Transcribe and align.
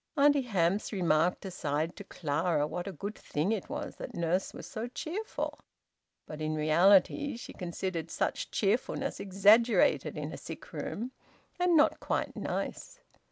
Auntie 0.17 0.41
Hamps 0.41 0.91
remarked 0.91 1.45
aside 1.45 1.95
to 1.95 2.03
Clara 2.03 2.65
what 2.65 2.87
a 2.87 2.91
good 2.91 3.13
thing 3.13 3.51
it 3.51 3.69
was 3.69 3.97
that 3.97 4.15
Nurse 4.15 4.51
was 4.51 4.65
so 4.65 4.87
cheerful; 4.87 5.59
but 6.25 6.41
in 6.41 6.55
reality 6.55 7.37
she 7.37 7.53
considered 7.53 8.09
such 8.09 8.49
cheerfulness 8.49 9.19
exaggerated 9.19 10.17
in 10.17 10.33
a 10.33 10.37
sick 10.37 10.73
room, 10.73 11.11
and 11.59 11.77
not 11.77 11.99
quite 11.99 12.35
nice. 12.35 12.99